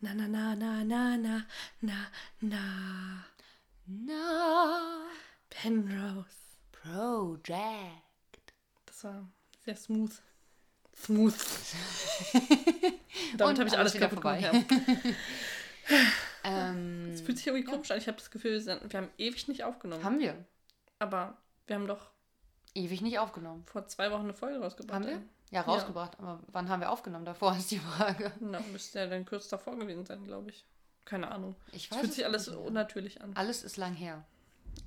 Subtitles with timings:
[0.00, 1.44] Na, na, na, na, na, na,
[1.80, 2.06] na,
[2.40, 3.24] na.
[3.86, 5.06] Na,
[5.50, 6.56] Penrose.
[6.72, 8.52] Project.
[8.86, 9.26] Das war
[9.64, 10.12] sehr smooth.
[10.94, 11.34] Smooth.
[13.36, 14.40] Damit habe ich alles kaputt vorbei.
[14.40, 14.70] gemacht.
[14.70, 14.78] Ja.
[16.44, 17.98] Ähm, Es fühlt sich irgendwie komisch an.
[17.98, 20.04] Ich habe das Gefühl, wir haben ewig nicht aufgenommen.
[20.04, 20.44] haben wir
[20.98, 21.36] Aber
[21.66, 22.10] wir haben doch
[22.74, 23.64] ewig nicht aufgenommen.
[23.66, 25.04] vor zwei Wochen eine Folge rausgebracht.
[25.04, 25.22] Haben wir?
[25.50, 26.18] Ja, rausgebracht.
[26.18, 28.32] Aber wann haben wir aufgenommen davor, ist die Frage.
[28.40, 30.64] Na, müsste ja dann kurz davor gewesen sein, glaube ich.
[31.04, 31.54] Keine Ahnung.
[31.72, 33.34] Ich Es weiß fühlt es sich alles unnatürlich an.
[33.34, 34.24] Alles ist lang her.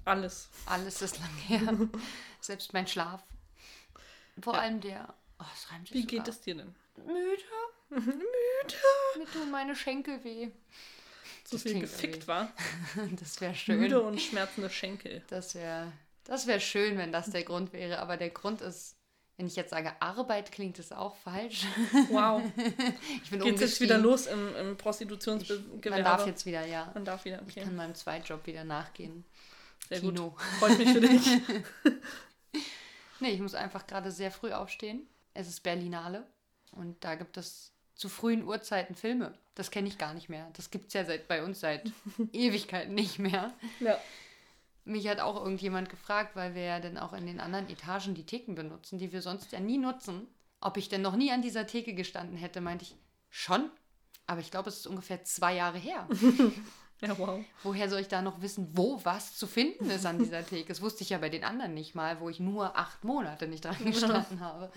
[0.05, 0.49] Alles.
[0.67, 1.77] Alles ist lang her.
[2.41, 3.23] Selbst mein Schlaf.
[4.41, 5.13] Vor allem der.
[5.39, 6.17] Oh, es reimt sich Wie sogar.
[6.19, 6.75] geht es dir denn?
[6.97, 7.41] Müde.
[7.89, 8.15] Müde.
[9.17, 10.51] Mir tun meine Schenkel weh.
[11.43, 12.51] So Das viel gefickt irgendwie- war.
[13.19, 13.79] Das wäre schön.
[13.79, 15.23] Müde und schmerzende Schenkel.
[15.27, 15.91] Das wäre
[16.25, 17.97] das wär schön, wenn das der Grund wäre.
[17.99, 18.95] Aber der Grund ist,
[19.41, 21.65] wenn ich jetzt sage Arbeit, klingt es auch falsch.
[22.11, 22.43] Wow.
[23.23, 25.89] Ich bin Geht's jetzt wieder los im, im Prostitutionsgewerbe?
[25.89, 26.91] Man darf jetzt wieder, ja.
[26.93, 27.65] Man darf wieder, Ich okay.
[27.65, 29.25] kann meinem Zweitjob wieder nachgehen.
[29.89, 30.29] Sehr Kino.
[30.29, 30.41] gut.
[30.59, 31.27] Freut mich für dich.
[33.19, 35.05] Nee, ich muss einfach gerade sehr früh aufstehen.
[35.35, 36.25] Es ist Berlinale
[36.71, 39.37] und da gibt es zu frühen Uhrzeiten Filme.
[39.53, 40.49] Das kenne ich gar nicht mehr.
[40.53, 41.91] Das gibt es ja seit, bei uns seit
[42.33, 43.53] Ewigkeiten nicht mehr.
[43.79, 43.99] Ja.
[44.83, 48.25] Mich hat auch irgendjemand gefragt, weil wir ja dann auch in den anderen Etagen die
[48.25, 50.27] Theken benutzen, die wir sonst ja nie nutzen,
[50.59, 52.95] ob ich denn noch nie an dieser Theke gestanden hätte, meinte ich,
[53.29, 53.69] schon.
[54.27, 56.07] Aber ich glaube, es ist ungefähr zwei Jahre her.
[57.01, 57.43] Ja, wow.
[57.63, 60.67] Woher soll ich da noch wissen, wo was zu finden ist an dieser Theke?
[60.67, 63.65] Das wusste ich ja bei den anderen nicht mal, wo ich nur acht Monate nicht
[63.65, 64.71] dran gestanden habe.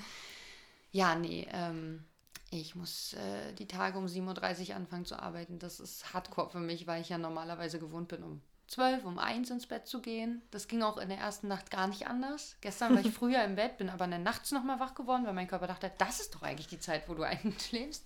[0.90, 2.04] Ja, nee, ähm,
[2.50, 5.58] ich muss äh, die Tage um 7.30 Uhr anfangen zu arbeiten.
[5.58, 9.50] Das ist hardcore für mich, weil ich ja normalerweise gewohnt bin, um 12, um 1
[9.50, 10.42] ins Bett zu gehen.
[10.50, 12.56] Das ging auch in der ersten Nacht gar nicht anders.
[12.60, 15.48] Gestern war ich früher im Bett, bin aber dann nachts nochmal wach geworden, weil mein
[15.48, 18.04] Körper dachte, das ist doch eigentlich die Zeit, wo du einschläfst.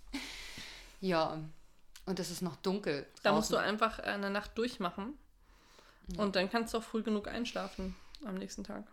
[1.00, 1.38] Ja,
[2.06, 3.06] und es ist noch dunkel.
[3.22, 3.68] Da musst du draußen.
[3.68, 5.16] einfach eine Nacht durchmachen.
[6.16, 8.84] Und dann kannst du auch früh genug einschlafen am nächsten Tag.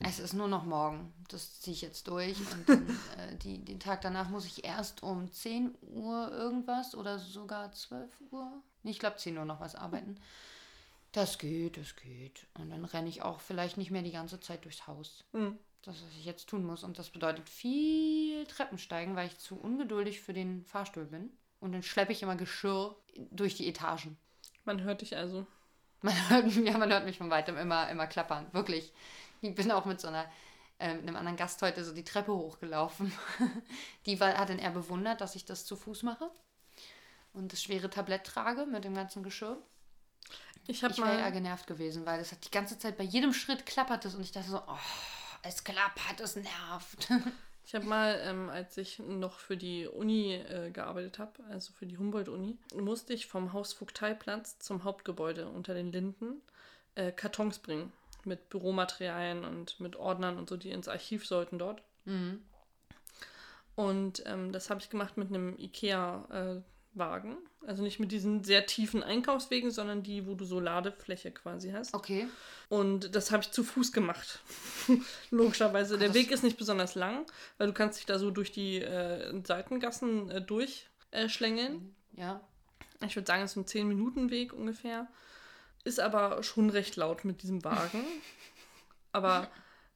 [0.00, 1.12] Es ist nur noch morgen.
[1.28, 2.38] Das ziehe ich jetzt durch.
[2.38, 2.88] Und dann,
[3.18, 8.10] äh, die, den Tag danach muss ich erst um 10 Uhr irgendwas oder sogar 12
[8.30, 8.50] Uhr.
[8.82, 10.18] Nee, ich glaube 10 Uhr noch was arbeiten.
[11.14, 12.44] Das geht, das geht.
[12.54, 15.22] Und dann renne ich auch vielleicht nicht mehr die ganze Zeit durchs Haus.
[15.32, 15.56] Hm.
[15.82, 16.82] Das, was ich jetzt tun muss.
[16.82, 21.30] Und das bedeutet viel Treppensteigen, weil ich zu ungeduldig für den Fahrstuhl bin.
[21.60, 22.96] Und dann schleppe ich immer Geschirr
[23.30, 24.16] durch die Etagen.
[24.64, 25.46] Man hört dich also.
[26.02, 28.48] Man hört, ja, man hört mich von weitem immer, immer klappern.
[28.50, 28.92] Wirklich.
[29.40, 30.24] Ich bin auch mit so einer,
[30.78, 33.12] äh, einem anderen Gast heute so die Treppe hochgelaufen.
[34.06, 36.28] Die war, hat dann eher bewundert, dass ich das zu Fuß mache
[37.34, 39.62] und das schwere Tablett trage mit dem ganzen Geschirr.
[40.66, 43.66] Ich Ich wäre eher genervt gewesen, weil es hat die ganze Zeit bei jedem Schritt
[43.66, 44.78] klappert es und ich dachte so, oh,
[45.42, 47.08] es klappert, es nervt.
[47.66, 51.86] Ich habe mal, ähm, als ich noch für die Uni äh, gearbeitet habe, also für
[51.86, 56.42] die Humboldt-Uni, musste ich vom Haus Vogteiplatz zum Hauptgebäude unter den Linden
[56.94, 57.90] äh, Kartons bringen.
[58.24, 61.82] Mit Büromaterialien und mit Ordnern und so, die ins Archiv sollten dort.
[62.04, 62.42] Mhm.
[63.76, 65.56] Und ähm, das habe ich gemacht mit einem
[66.94, 67.36] IKEA-Wagen.
[67.66, 71.94] also nicht mit diesen sehr tiefen Einkaufswegen, sondern die, wo du so Ladefläche quasi hast.
[71.94, 72.26] Okay.
[72.68, 74.40] Und das habe ich zu Fuß gemacht.
[75.30, 75.98] Logischerweise.
[75.98, 77.26] Der das- Weg ist nicht besonders lang,
[77.58, 80.88] weil du kannst dich da so durch die äh, Seitengassen äh, durchschlängeln.
[81.12, 81.94] Äh, schlängeln.
[82.16, 82.40] Ja.
[83.06, 85.08] ich würde sagen, es ist ein 10-Minuten-Weg ungefähr.
[85.84, 88.04] Ist aber schon recht laut mit diesem Wagen.
[89.12, 89.48] aber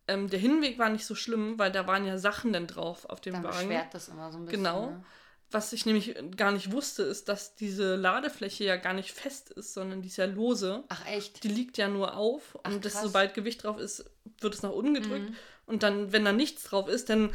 [0.06, 3.20] ähm, der Hinweg war nicht so schlimm, weil da waren ja Sachen dann drauf auf
[3.20, 3.56] dem Dann Wagen.
[3.68, 4.62] beschwert das immer so ein bisschen.
[4.64, 4.90] Genau.
[4.90, 5.04] Ne?
[5.50, 9.72] Was ich nämlich gar nicht wusste, ist, dass diese Ladefläche ja gar nicht fest ist,
[9.72, 10.84] sondern die ist ja lose.
[10.88, 11.42] Ach echt?
[11.42, 12.84] Die liegt ja nur auf Ach, und.
[12.84, 12.90] Mhm.
[12.90, 14.04] sobald Gewicht drauf ist,
[14.40, 15.32] wird es nach unten gedrückt.
[15.66, 17.32] Und dann, wenn da nichts drauf ist, dann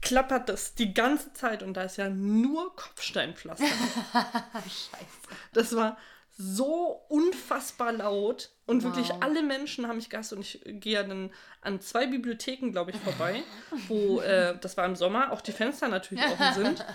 [0.00, 3.64] klappert das die ganze Zeit und da ist ja nur Kopfsteinpflaster.
[4.54, 5.36] Scheiße.
[5.52, 5.98] das war
[6.40, 9.18] so unfassbar laut und wirklich Wow.
[9.22, 11.32] alle Menschen haben mich gehasst und ich gehe ja dann
[11.62, 13.42] an zwei Bibliotheken, glaube ich, vorbei,
[13.88, 16.86] wo, äh, das war im Sommer, auch die Fenster natürlich offen sind.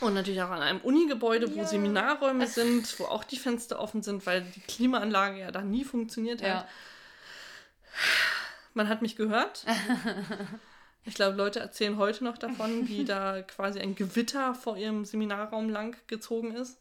[0.00, 1.66] Und natürlich auch an einem Unigebäude, wo Ja.
[1.66, 6.42] Seminarräume sind, wo auch die Fenster offen sind, weil die Klimaanlage ja da nie funktioniert
[6.42, 6.48] hat.
[6.48, 6.68] Ja.
[8.74, 9.64] Man hat mich gehört.
[11.06, 15.70] Ich glaube, Leute erzählen heute noch davon, wie da quasi ein Gewitter vor ihrem Seminarraum
[15.70, 16.78] lang gezogen ist.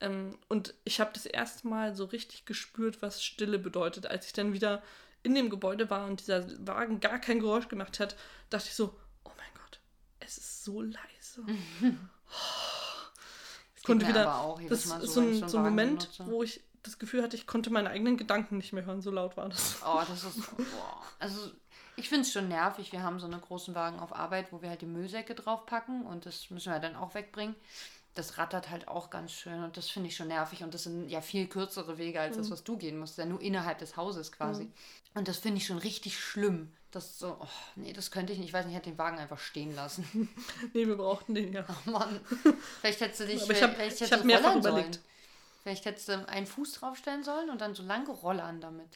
[0.00, 4.06] Ähm, und ich habe das erste Mal so richtig gespürt, was Stille bedeutet.
[4.06, 4.80] Als ich dann wieder
[5.24, 8.14] in dem Gebäude war und dieser Wagen gar kein Geräusch gemacht hat,
[8.48, 9.80] dachte ich so, oh mein Gott,
[10.20, 11.44] es ist so leise.
[13.88, 16.26] Konnte wieder, auch das Mal ist so, so ein, so so ein Moment, benutze.
[16.26, 19.36] wo ich das Gefühl hatte, ich konnte meine eigenen Gedanken nicht mehr hören, so laut
[19.36, 19.78] war das.
[19.84, 20.42] Oh, das ist.
[20.70, 21.02] Boah.
[21.18, 21.50] Also,
[21.96, 22.92] ich finde es schon nervig.
[22.92, 26.26] Wir haben so einen großen Wagen auf Arbeit, wo wir halt die Müllsäcke draufpacken und
[26.26, 27.56] das müssen wir dann auch wegbringen.
[28.14, 31.08] das rattert halt auch ganz schön und das finde ich schon nervig und das sind
[31.08, 34.32] ja viel kürzere Wege als das, was du gehen musst, ja nur innerhalb des Hauses
[34.32, 34.72] quasi.
[35.14, 36.72] Und das finde ich schon richtig schlimm.
[36.90, 37.46] Das so, oh,
[37.76, 38.48] nee, das könnte ich nicht.
[38.48, 40.04] Ich weiß nicht, ich hätte den Wagen einfach stehen lassen.
[40.72, 41.64] Nee, wir brauchten den ja.
[41.86, 42.20] Oh Mann.
[42.80, 44.94] Vielleicht hättest du dich Aber ich hab- vielleicht ich hättest hab mehrfach überlegt.
[44.94, 45.06] Sollen.
[45.62, 48.88] Vielleicht hättest du einen Fuß draufstellen sollen und dann so lange rollern damit.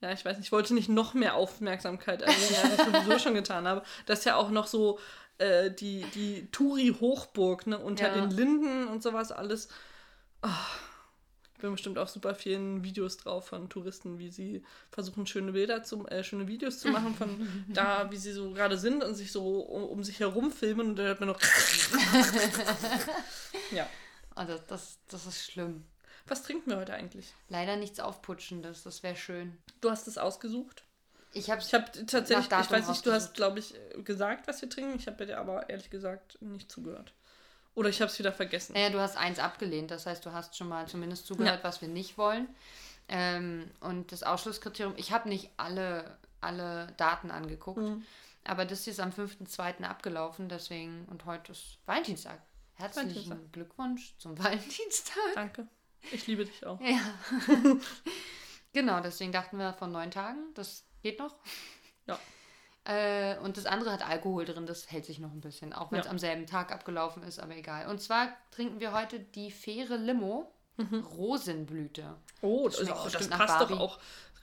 [0.00, 3.34] Ja, ich weiß nicht, ich wollte nicht noch mehr Aufmerksamkeit erregen, als ich sowieso schon
[3.34, 3.82] getan habe.
[4.06, 4.98] Das ist ja auch noch so
[5.38, 8.14] äh, die, die Touri-Hochburg, ne, unter Ja.
[8.14, 9.68] den Linden und sowas alles.
[10.44, 10.50] Ich
[11.60, 16.06] bin bestimmt auch super vielen Videos drauf von Touristen, wie sie versuchen, schöne Bilder zu,
[16.08, 19.60] äh, schöne Videos zu machen von da, wie sie so gerade sind und sich so
[19.60, 21.40] um, um sich herum filmen und dann hört man noch.
[23.70, 23.86] ja.
[24.34, 25.84] Also das, das ist schlimm.
[26.26, 27.34] Was trinken wir heute eigentlich?
[27.48, 29.56] Leider nichts Aufputschendes, das wäre schön.
[29.80, 30.84] Du hast es ausgesucht.
[31.32, 34.60] Ich habe Ich habe tatsächlich, ich weiß nicht, du hast, glaube ich, äh, gesagt, was
[34.62, 34.96] wir trinken.
[34.96, 37.12] Ich habe dir aber ehrlich gesagt nicht zugehört.
[37.74, 38.72] Oder ich habe es wieder vergessen.
[38.74, 41.88] Naja, du hast eins abgelehnt, das heißt, du hast schon mal zumindest zugehört, was wir
[41.88, 42.48] nicht wollen.
[43.08, 48.04] Ähm, und das Ausschlusskriterium, ich habe nicht alle, alle Daten angeguckt, Mhm.
[48.44, 49.84] aber das ist am 5.2.
[49.84, 52.40] abgelaufen, deswegen, und heute ist Valentinstag.
[52.74, 53.52] Herzlichen Valentinstag.
[53.52, 55.34] Glückwunsch zum Valentinstag.
[55.34, 55.66] Danke.
[56.12, 56.80] Ich liebe dich auch.
[56.80, 56.98] Ja.
[58.72, 61.34] genau, deswegen dachten wir von neun Tagen, das geht noch.
[62.06, 62.18] Ja.
[62.84, 66.00] Äh, und das andere hat Alkohol drin, das hält sich noch ein bisschen, auch wenn
[66.00, 66.10] es Ja.
[66.12, 67.88] am selben Tag abgelaufen ist, aber egal.
[67.88, 70.52] Und zwar trinken wir heute die faire Limo
[71.16, 72.16] Rosenblüte.
[72.40, 73.98] Oh, Das das, oh, das passt doch auch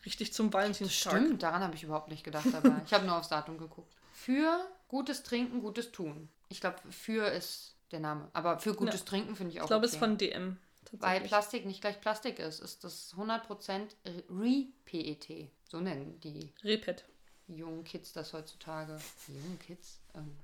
[0.06, 1.14] richtig zum Valentinstag.
[1.14, 2.82] Stimmt, daran habe ich überhaupt nicht gedacht dabei.
[2.86, 3.96] Ich habe nur aufs Datum geguckt.
[4.14, 6.30] Für gutes Trinken, gutes Tun.
[6.50, 8.30] Ich glaube, für ist der Name.
[8.34, 9.98] Aber für gutes Trinken finde ich auch Ich glaube, es okay.
[9.98, 10.58] ist von DM.
[10.94, 11.22] Weil.
[11.22, 13.88] Plastik nicht gleich Plastik ist, ist das 100%
[14.30, 15.50] Re-PET.
[15.70, 17.04] So nennen die Repet.
[17.48, 18.98] Jungen Kids das heutzutage.
[19.28, 20.00] Jungen Kids?
[20.16, 20.36] Ähm.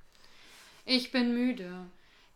[0.86, 1.86] Ich bin müde.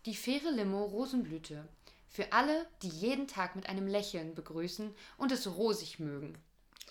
[0.06, 1.68] Die faire Limo Rosenblüte.
[2.10, 6.38] Für alle, die jeden Tag mit einem Lächeln begrüßen und es rosig mögen.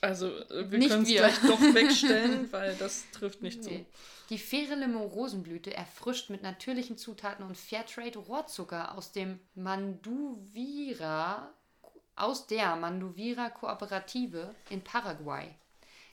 [0.02, 3.70] Also, äh, wir können es gleich doch wegstellen, weil das trifft nicht zu.
[3.70, 3.86] Nee.
[4.28, 11.50] Die faire Limo Rosenblüte erfrischt mit natürlichen Zutaten und Fairtrade Rohrzucker aus dem Manduvira
[12.16, 15.54] aus der Manduvira Kooperative in Paraguay.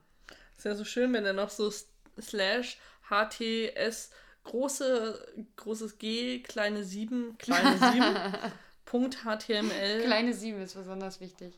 [0.57, 1.73] Ist ja so schön, wenn er noch so
[2.21, 2.79] slash
[3.11, 4.11] HTS
[4.45, 8.17] große, großes G, kleine 7, kleine 7,
[8.95, 10.05] Punkt HTML.
[10.05, 11.53] Kleine 7 ist besonders wichtig.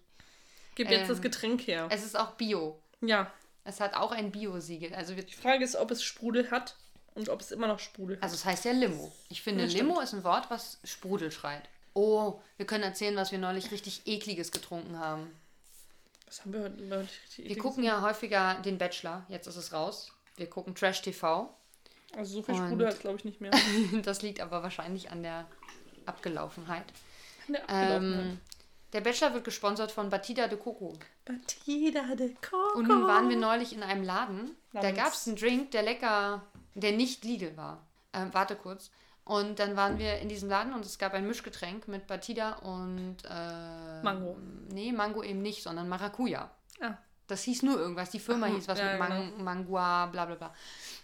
[0.75, 1.87] Gib jetzt das ähm, Getränk her.
[1.91, 2.81] Es ist auch Bio.
[3.03, 3.31] Ja.
[3.63, 4.95] Es hat auch ein Bio-Siegel.
[4.95, 6.77] Also, wir, Die Frage ist, ob es Sprudel hat
[7.15, 8.23] und ob es immer noch Sprudel hat.
[8.23, 9.13] also es heißt ja Limo.
[9.29, 9.71] Ich finde, Ja.
[9.71, 11.69] Limo ist ein Wort, was Sprudel schreit.
[11.93, 15.31] Oh, wir können erzählen, was wir neulich richtig ekliges getrunken haben.
[16.25, 17.63] Was haben wir heute neulich richtig Wir ekliges?
[17.63, 19.27] gucken ja häufiger den Bachelor.
[19.29, 20.11] Jetzt ist es raus.
[20.37, 21.55] Wir gucken Trash TV.
[22.17, 23.51] Also so viel Sprudel hat glaube ich nicht mehr.
[24.05, 25.47] Das liegt aber wahrscheinlich an der
[26.07, 26.87] Abgelaufenheit.
[27.69, 28.41] Ähm,
[28.93, 30.95] der Bachelor wird gesponsert von Batida de Coco.
[31.25, 32.79] Batida de Coco.
[32.79, 34.57] Und nun waren wir neulich in einem Laden.
[34.73, 36.43] Da Namens- gab es einen Drink, der lecker,
[36.75, 37.87] der nicht legal war.
[38.13, 38.91] Ähm, warte kurz.
[39.25, 43.17] Und dann waren wir in diesem Laden und es gab ein Mischgetränk mit Batida und
[43.29, 44.37] äh, Mango.
[44.73, 46.49] Nee, Mango eben nicht, sondern Maracuja.
[46.81, 46.95] Ah.
[47.27, 48.11] Das hieß nur irgendwas.
[48.11, 50.55] Die Firma Ach, hieß was ja, mit Man Mangua, bla bla bla.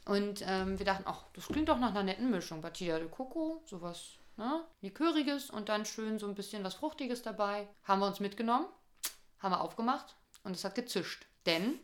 [0.04, 2.60] Und ähm, wir dachten, ach, das klingt doch nach einer netten Mischung.
[2.60, 4.64] Batida de Coco, sowas, ne?
[4.80, 7.68] Liköriges und dann schön so ein bisschen was Fruchtiges dabei.
[7.84, 8.66] Haben wir uns mitgenommen,
[9.40, 11.26] haben wir aufgemacht und es hat gezischt.
[11.46, 11.78] Denn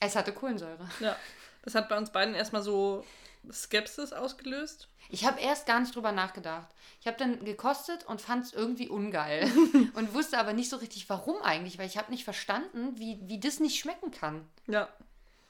[0.00, 0.88] es hatte Kohlensäure.
[1.00, 1.16] Ja,
[1.62, 3.04] das hat bei uns beiden erstmal so
[3.50, 4.88] Skepsis ausgelöst.
[5.08, 6.68] Ich habe erst gar nicht drüber nachgedacht.
[7.00, 9.50] Ich habe dann gekostet und fand es irgendwie ungeil.
[9.94, 13.38] und wusste aber nicht so richtig, warum eigentlich, weil ich habe nicht verstanden, wie, wie
[13.38, 14.48] das nicht schmecken kann.
[14.66, 14.88] Ja,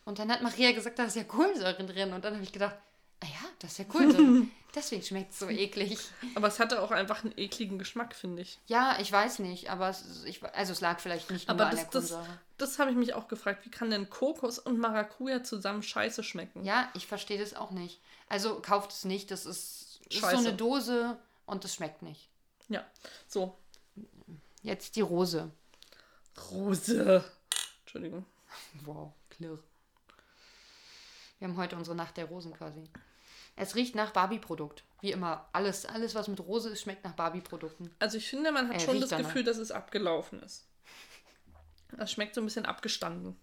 [0.05, 2.13] Und dann hat Maria gesagt, da ist ja Kohlensäure drin.
[2.13, 2.77] Und dann habe ich gedacht,
[3.21, 4.47] ah ja, das ist ja Kohlensäure.
[4.75, 5.99] Deswegen schmeckt es so eklig.
[6.35, 8.59] aber es hatte auch einfach einen ekligen Geschmack, finde ich.
[8.67, 11.71] Ja, ich weiß nicht, aber es, ich, also es lag vielleicht nicht nur Aber an
[11.71, 12.39] das, der das, Kohlensäure.
[12.59, 13.65] das habe ich mich auch gefragt.
[13.65, 16.63] Wie kann denn Kokos und Maracuja zusammen scheiße schmecken?
[16.63, 18.01] Ja, ich verstehe das auch nicht.
[18.29, 22.29] Also kauft es nicht, das ist, ist so eine Dose und das schmeckt nicht.
[22.69, 22.85] Ja.
[23.29, 23.57] So.
[24.63, 25.51] Jetzt die Rose.
[26.51, 27.25] Rose.
[27.81, 28.27] Entschuldigung.
[28.85, 29.59] Wow, klirr.
[31.39, 32.83] Wir haben heute unsere Nacht der Rosen quasi.
[33.57, 34.85] Es riecht nach Barbie-Produkt.
[35.01, 35.49] Wie immer.
[35.53, 37.91] Alles, alles, was mit Rose ist, schmeckt nach Barbie-Produkten.
[37.99, 39.27] Also ich finde, man hat Äh, schon das danach.
[39.29, 40.67] Gefühl, dass es abgelaufen ist.
[41.97, 43.37] Das schmeckt so ein bisschen abgestanden.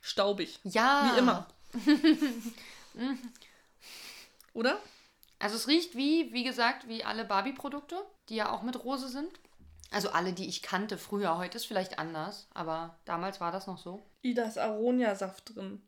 [0.00, 0.58] Staubig.
[0.64, 1.12] Ja.
[1.14, 1.46] Wie immer.
[4.54, 4.78] Oder?
[5.38, 7.96] Also es riecht wie, wie gesagt, wie alle Barbie-Produkte,
[8.28, 9.30] die ja auch mit Rose sind.
[9.90, 11.36] Also alle, die ich kannte früher.
[11.36, 14.02] Heute ist vielleicht anders, aber damals war das noch so.
[14.22, 15.82] Ida ist Aronia-Saft drin.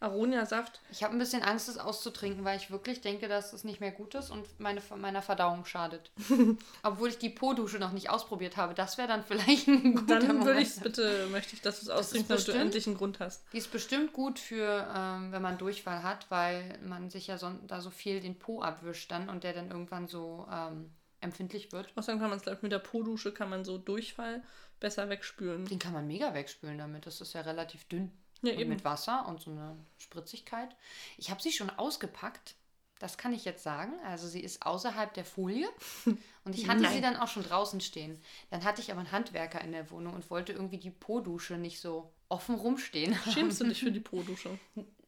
[0.00, 0.80] Aronia-Saft.
[0.90, 3.90] Ich habe ein bisschen Angst, es auszutrinken, weil ich wirklich denke, dass es nicht mehr
[3.90, 6.10] gut ist und meine, meiner Verdauung schadet.
[6.82, 8.74] Obwohl ich die Po-Dusche noch nicht ausprobiert habe.
[8.74, 11.90] Das wäre dann vielleicht ein guter Dann würde ich bitte, möchte ich, dass du es
[11.90, 13.44] austrinkst, damit du endlich einen Grund hast.
[13.52, 17.50] Die ist bestimmt gut für, ähm, wenn man Durchfall hat, weil man sich ja so,
[17.66, 20.90] da so viel den Po abwischt dann und der dann irgendwann so ähm,
[21.20, 21.92] empfindlich wird.
[21.96, 24.42] Außerdem kann man es, glaube ich, mit der Po-Dusche kann man so Durchfall
[24.80, 25.66] besser wegspülen.
[25.66, 27.06] Den kann man mega wegspülen damit.
[27.06, 28.12] Das ist ja relativ dünn.
[28.50, 28.70] Ja, und eben.
[28.70, 30.74] mit Wasser und so eine Spritzigkeit.
[31.18, 32.54] Ich habe sie schon ausgepackt.
[32.98, 33.92] Das kann ich jetzt sagen.
[34.06, 35.68] Also sie ist außerhalb der Folie.
[36.44, 37.02] Und ich hatte sie Nein.
[37.02, 38.22] dann auch schon draußen stehen.
[38.50, 41.80] Dann hatte ich aber einen Handwerker in der Wohnung und wollte irgendwie die Po-Dusche nicht
[41.80, 43.14] so offen rumstehen.
[43.34, 44.56] Schämst du dich für die Po-Dusche?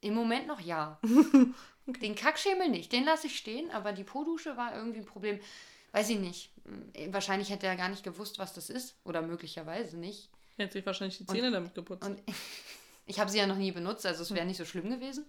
[0.01, 1.01] Im Moment noch ja.
[1.87, 5.41] Den Kackschemel nicht, den lasse ich stehen, aber die Po-Dusche war irgendwie ein Problem.
[5.93, 6.51] Weiß ich nicht.
[6.67, 8.97] Hm, Wahrscheinlich hätte er gar nicht gewusst, was das ist.
[9.05, 10.29] Oder möglicherweise nicht.
[10.59, 12.05] Er hat sich wahrscheinlich die Zähne damit geputzt.
[12.05, 12.21] Und
[13.09, 15.27] ich habe sie ja noch nie benutzt, also es wäre nicht so schlimm gewesen.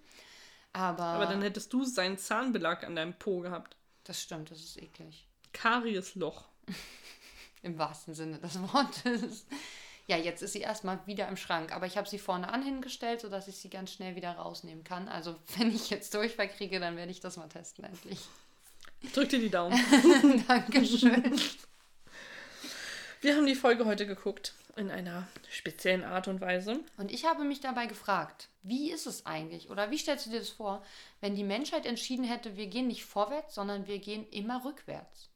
[0.74, 3.76] Aber, Aber dann hättest du seinen Zahnbelag an deinem Po gehabt.
[4.04, 5.28] das stimmt, das ist eklig.
[5.54, 6.48] Kariesloch.
[7.64, 9.46] Im wahrsten Sinne des Wortes.
[10.08, 11.72] Ja, jetzt ist sie erstmal wieder im Schrank.
[11.72, 15.08] Aber ich habe sie vorne an hingestellt, sodass ich sie ganz schnell wieder rausnehmen kann.
[15.08, 18.20] Also wenn ich jetzt Durchfall kriege, dann werde ich das mal testen endlich.
[19.14, 19.78] Drück dir die Daumen.
[20.48, 21.40] Dankeschön.
[23.22, 24.54] Wir haben die Folge heute geguckt.
[24.80, 26.80] In einer speziellen Art und Weise.
[26.96, 30.40] Und ich habe mich dabei gefragt, wie ist es eigentlich oder wie stellst du dir
[30.40, 30.86] das vor,
[31.20, 35.30] wenn die Menschheit entschieden hätte, wir gehen nicht vorwärts, sondern wir gehen immer rückwärts?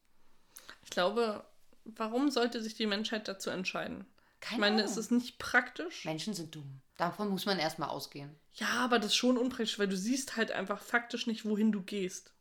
[0.86, 1.44] Ich glaube,
[1.84, 4.06] warum sollte sich die Menschheit dazu entscheiden?
[4.40, 4.90] Keine ich meine, Ahnung.
[4.90, 6.06] es ist nicht praktisch.
[6.06, 6.80] Menschen sind dumm.
[6.96, 8.34] Davon muss man erstmal ausgehen.
[8.54, 11.82] Ja, aber das ist schon unpraktisch, weil du siehst halt einfach faktisch nicht, wohin du
[11.82, 12.32] gehst.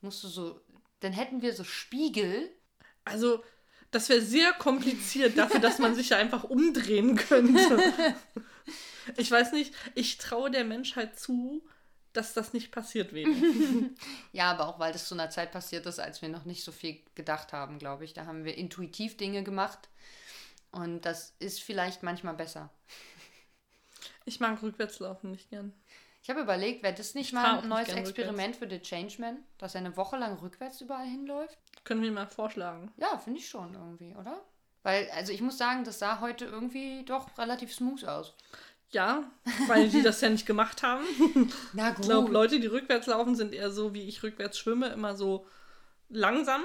[0.00, 0.60] Musst du so,
[0.98, 2.50] dann hätten wir so Spiegel.
[3.04, 3.44] Also,
[3.90, 8.14] das wäre sehr kompliziert dafür, dass man sich ja einfach umdrehen könnte.
[9.16, 11.66] Ich weiß nicht, ich traue der Menschheit zu,
[12.12, 13.30] dass das nicht passiert wäre.
[14.32, 16.72] Ja, aber auch weil das zu einer Zeit passiert ist, als wir noch nicht so
[16.72, 18.12] viel gedacht haben, glaube ich.
[18.12, 19.88] Da haben wir intuitiv Dinge gemacht.
[20.70, 22.70] Und das ist vielleicht manchmal besser.
[24.26, 25.72] Ich mag Rückwärtslaufen nicht gern.
[26.22, 29.74] Ich habe überlegt, wäre das nicht fahr mal ein neues Experiment für The Changeman, dass
[29.74, 31.56] er eine Woche lang rückwärts überall hinläuft?
[31.88, 32.92] Können wir mal vorschlagen.
[32.98, 34.42] Ja, finde ich schon irgendwie, oder?
[34.82, 38.34] Weil, also ich muss sagen, das sah heute irgendwie doch relativ smooth aus.
[38.90, 39.24] Ja,
[39.68, 41.02] weil die das ja nicht gemacht haben.
[41.72, 45.16] Na Ich glaube, Leute, die rückwärts laufen, sind eher so, wie ich rückwärts schwimme, immer
[45.16, 45.46] so
[46.10, 46.60] langsam.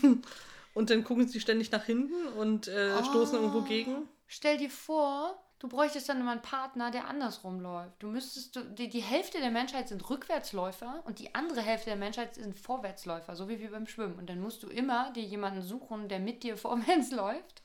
[0.74, 3.04] und dann gucken sie ständig nach hinten und äh, Oh.
[3.04, 4.08] stoßen irgendwo gegen.
[4.26, 8.02] Stell dir vor, du bräuchtest dann immer einen Partner, der andersrum läuft.
[8.02, 11.96] Du müsstest, du, die, die Hälfte der Menschheit sind Rückwärtsläufer und die andere Hälfte der
[11.96, 14.18] Menschheit sind Vorwärtsläufer, so wie wir beim Schwimmen.
[14.18, 17.62] Und dann musst du immer dir jemanden suchen, der mit dir vorwärts läuft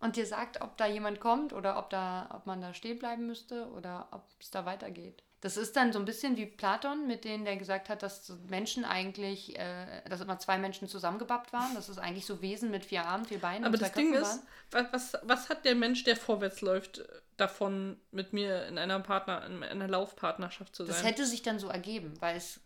[0.00, 3.28] und dir sagt, ob da jemand kommt oder ob, da, ob man da stehen bleiben
[3.28, 5.22] müsste oder ob es da weitergeht.
[5.40, 8.84] Das ist dann so ein bisschen wie Platon, mit denen der gesagt hat, dass Menschen
[8.84, 11.74] eigentlich, äh, dass immer zwei Menschen zusammengebappt waren.
[11.74, 14.42] Das ist eigentlich so Wesen mit vier Armen, vier Beinen Aber das Ding ist,
[14.72, 17.02] was, was hat der Mensch, der vorwärts läuft,
[17.36, 20.94] davon, mit mir in einer Partner, in einer Laufpartnerschaft zu sein?
[20.94, 22.60] Das hätte sich dann so ergeben, weil es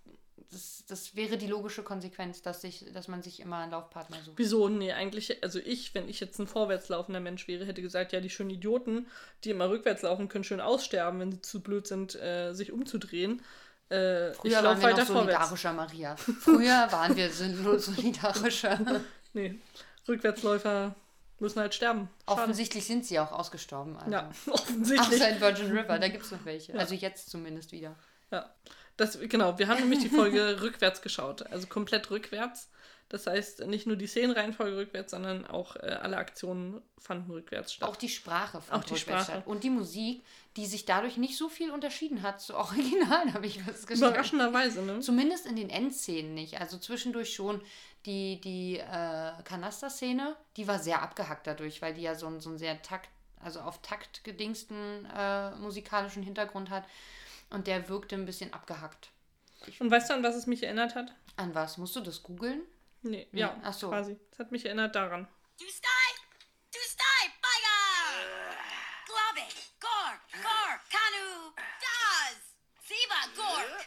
[0.52, 4.37] das, das wäre die logische Konsequenz, dass, sich, dass man sich immer einen Laufpartner sucht.
[4.37, 4.68] Wieso?
[4.68, 8.21] Nee, eigentlich, also ich, wenn ich jetzt ein vorwärts laufender Mensch wäre, hätte gesagt, ja,
[8.21, 9.06] die schönen Idioten,
[9.44, 13.42] die immer rückwärts laufen, können schön aussterben, wenn sie zu blöd sind, äh, sich umzudrehen.
[13.90, 15.49] Äh, ich Früher waren laufe wir noch weiter vorwärts.
[15.50, 16.16] solidarischer, Maria.
[16.40, 18.78] Früher waren wir sinnlos solidarischer.
[19.35, 19.59] Nee,
[20.06, 20.94] Rückwärtsläufer
[21.38, 22.11] müssen halt sterben.
[22.28, 22.42] Schade.
[22.42, 23.97] Offensichtlich sind sie auch ausgestorben.
[23.97, 24.11] Also.
[24.11, 25.23] Ja, offensichtlich.
[25.23, 26.78] Außer in Virgin River, da gibt es noch welche.
[26.78, 27.97] Also jetzt zumindest wieder.
[28.30, 28.54] Ja.
[29.02, 32.68] Das, genau, wir haben nämlich die Folge rückwärts geschaut, also komplett rückwärts.
[33.09, 37.87] Das heißt, nicht nur die Szenenreihenfolge rückwärts, sondern auch äh, alle Aktionen fanden rückwärts statt.
[37.87, 39.38] Auch die Sprache von Auch die rückwärts Sprache.
[39.40, 39.47] statt.
[39.47, 40.23] Und die Musik,
[40.56, 44.12] die sich dadurch nicht so viel unterschieden hat zu Original, habe ich festgestellt.
[44.12, 45.00] Überraschenderweise, ne?
[45.00, 46.59] Zumindest in den Endszenen nicht.
[46.59, 47.61] Also zwischendurch schon
[48.06, 52.49] die, die äh, Kanaster-Szene, die war sehr abgehackt dadurch, weil die ja so, einen- so
[52.49, 53.11] einen sehr takt,
[53.44, 56.85] also auf Takt gedingsten äh, musikalischen Hintergrund hat.
[57.52, 59.11] Und der wirkte ein bisschen abgehackt.
[59.78, 61.14] Und weißt du, an was es mich erinnert hat?
[61.37, 61.76] An was?
[61.78, 62.62] Musst du das googeln?
[63.02, 63.88] Nee, Nee, ja, ach so.
[63.88, 64.18] quasi.
[64.30, 65.26] Es hat mich erinnert daran.
[65.59, 65.88] Du stai!
[66.73, 67.30] Du stai!
[67.42, 68.68] Baiga!
[69.06, 69.47] Glove!
[69.80, 70.12] Gor!
[70.42, 70.80] Gor!
[70.90, 71.52] Kanu!
[71.56, 72.56] Daz!
[72.85, 73.21] Siba!
[73.37, 73.87] Gork!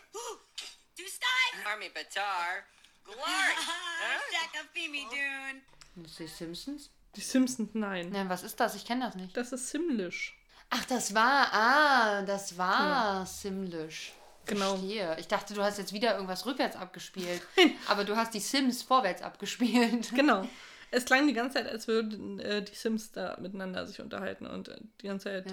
[0.97, 1.65] Du stai!
[1.71, 2.63] Army Batar.
[3.03, 3.19] Glory.
[4.31, 5.61] Shaka Fimi Dune!
[5.95, 6.89] Das ist die Simpsons?
[7.15, 8.09] Die Simpsons, nein.
[8.09, 8.75] Nein, was ist das?
[8.75, 9.35] Ich kenne das nicht.
[9.37, 10.34] Das ist Simlish.
[10.69, 14.13] Ach, das war, ah, das war Simlish.
[14.45, 14.75] Genau.
[14.75, 15.17] Verstehe.
[15.19, 17.41] Ich dachte, du hast jetzt wieder irgendwas rückwärts abgespielt.
[17.87, 20.11] Aber du hast die Sims vorwärts abgespielt.
[20.15, 20.47] Genau.
[20.91, 24.69] Es klang die ganze Zeit, als würden äh, die Sims da miteinander sich unterhalten und
[24.69, 25.51] äh, die ganze Zeit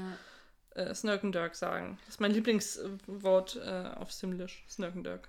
[0.77, 0.83] Ja.
[0.83, 1.99] äh, Snurkendirk sagen.
[2.05, 5.29] Das ist mein Lieblingswort äh, auf Simlish, Snurkendirk.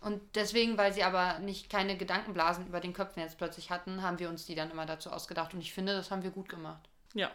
[0.00, 4.18] Und deswegen, weil sie aber nicht keine Gedankenblasen über den Köpfen jetzt plötzlich hatten, haben
[4.18, 5.54] wir uns die dann immer dazu ausgedacht.
[5.54, 6.88] Und ich finde, das haben wir gut gemacht.
[7.14, 7.30] Ja.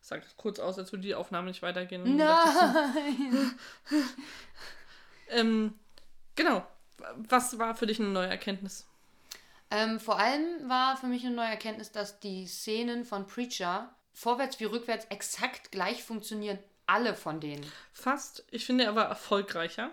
[0.00, 2.04] Sagt kurz aus, als würde die Aufnahme nicht weitergehen.
[2.04, 3.52] So, Nein!
[5.32, 5.74] Ähm,
[6.34, 6.66] genau.
[7.16, 8.86] Was war für dich eine neue Erkenntnis?
[9.70, 14.58] ähm, vor allem war für mich eine neue Erkenntnis, dass die Szenen von Preacher vorwärts
[14.58, 16.58] wie rückwärts exakt gleich funktionieren.
[16.86, 17.64] Alle von denen.
[17.92, 18.44] Fast.
[18.50, 19.92] Ich finde, er war erfolgreicher.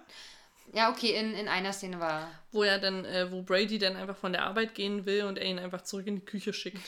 [0.74, 2.32] Ja, okay, in, in einer Szene war.
[2.52, 5.46] Wo er dann, äh, wo Brady dann einfach von der Arbeit gehen will und er
[5.46, 6.82] ihn einfach zurück in die Küche schickt.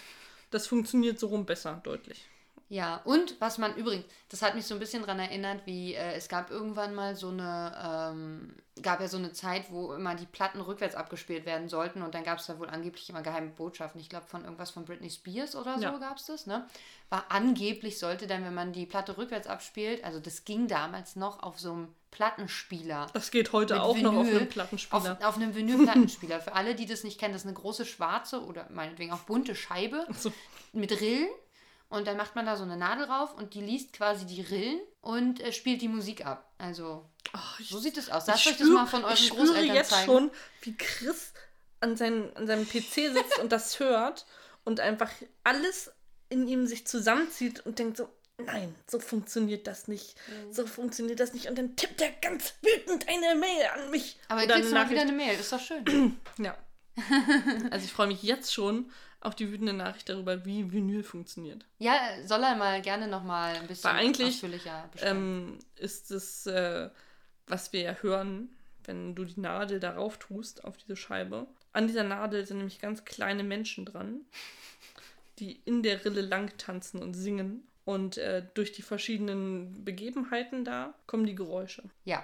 [0.49, 2.25] Das funktioniert so rum besser, deutlich.
[2.71, 6.13] Ja, und was man übrigens, das hat mich so ein bisschen daran erinnert, wie äh,
[6.13, 10.27] es gab irgendwann mal so eine, ähm, gab ja so eine Zeit, wo immer die
[10.27, 13.99] Platten rückwärts abgespielt werden sollten und dann gab es da wohl angeblich immer geheime Botschaften.
[13.99, 15.97] Ich glaube, von irgendwas von Britney Spears oder so Ja.
[15.97, 16.67] gab es das, ne?
[17.09, 21.41] War angeblich sollte dann, wenn man die Platte rückwärts abspielt, also das ging damals noch
[21.41, 23.07] auf so einem Plattenspieler.
[23.13, 24.37] Das geht heute auch noch auf Vinyl.
[24.41, 25.17] einem Plattenspieler.
[25.19, 26.39] Auf, auf einem Vinylplattenspieler.
[26.39, 29.55] Für alle, die das nicht kennen, das ist eine große schwarze oder meinetwegen auch bunte
[29.55, 30.31] Scheibe so.
[30.71, 31.29] mit Rillen.
[31.89, 34.79] Und dann macht man da so eine Nadel drauf und die liest quasi die Rillen
[35.01, 36.53] und äh, spielt die Musik ab.
[36.59, 38.27] Also, Oh, ich, so sieht es aus.
[38.27, 40.05] Lasst euch das mal von euren ich spüre Großeltern jetzt zeigen.
[40.05, 40.31] schon,
[40.61, 41.33] wie Chris
[41.79, 44.25] an, seinen, an seinem PC sitzt und das hört
[44.63, 45.11] und einfach
[45.43, 45.91] alles
[46.29, 50.15] in ihm sich zusammenzieht und denkt so, nein, so funktioniert das nicht.
[50.27, 50.53] Mhm.
[50.53, 51.47] So funktioniert das nicht.
[51.49, 54.19] Und dann tippt er ganz wütend eine Mail an mich.
[54.27, 56.19] Aber jetzt kriegst du mal wieder eine Mail, ist doch schön.
[56.37, 56.55] Ja.
[57.71, 61.65] also ich freue mich jetzt schon auf die wütende Nachricht darüber, wie Vinyl funktioniert.
[61.77, 64.89] ja, soll er mal gerne nochmal ein bisschen Weil eigentlich, ausführlicher.
[65.01, 66.89] Ähm, ist es, äh,
[67.47, 68.49] was wir ja hören,
[68.85, 71.47] wenn du die Nadel darauf tust, auf diese Scheibe.
[71.73, 74.21] An dieser Nadel sind nämlich ganz kleine Menschen dran,
[75.37, 77.63] die in der Rille lang tanzen und singen.
[77.85, 81.83] Und äh, durch die verschiedenen Begebenheiten da kommen die Geräusche.
[82.05, 82.23] ja,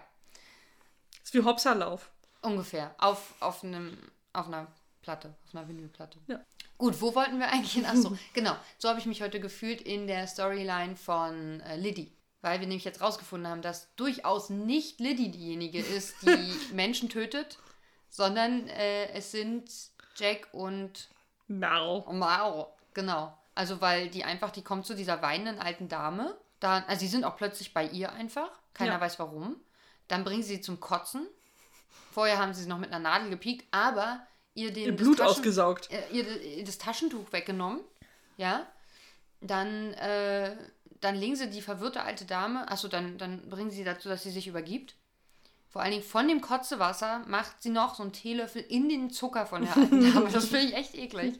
[1.23, 2.11] ist wie Hopserlauf.
[2.43, 2.93] ungefähr.
[2.99, 3.97] Auf, auf, einem,
[4.31, 4.67] auf einer
[5.01, 6.19] Platte, auf einer Vinylplatte.
[6.27, 6.39] Ja.
[6.77, 7.85] Gut, wo wollten wir eigentlich hin?
[7.85, 8.55] Achso, genau.
[8.77, 12.11] So habe ich mich heute gefühlt in der Storyline von äh, Liddy.
[12.41, 17.57] Weil wir nämlich jetzt rausgefunden haben, dass durchaus nicht Liddy diejenige ist, die Menschen tötet,
[18.09, 19.69] sondern äh, es sind
[20.15, 21.09] Jack und
[21.47, 22.03] Merl.
[22.11, 22.73] Mao.
[22.93, 23.37] Genau.
[23.55, 26.37] Also, weil die einfach, die kommt zu dieser weinenden alten Dame.
[26.59, 28.49] Da, also, sie sind auch plötzlich bei ihr einfach.
[28.73, 29.01] Keiner Ja.
[29.01, 29.55] weiß warum.
[30.07, 31.27] Dann bringen sie sie zum Kotzen.
[32.11, 35.21] Vorher haben sie sie noch mit einer Nadel gepiekt, aber ihr den Ihr das Blut
[35.21, 35.91] ausgesaugt.
[35.91, 37.81] äh, ihr ihr das Taschentuch weggenommen.
[38.37, 38.65] Ja.
[39.41, 40.55] Dann, äh,
[41.01, 44.23] dann legen sie die verwirrte alte Dame, achso, dann, dann bringen sie sie dazu, dass
[44.23, 44.95] sie sich übergibt.
[45.69, 49.45] Vor allen Dingen von dem Kotzewasser macht sie noch so einen Teelöffel in den Zucker
[49.45, 50.29] von der alten Dame.
[50.33, 51.37] Das finde ich echt eklig.